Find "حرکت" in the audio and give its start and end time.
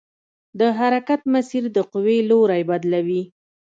0.79-1.21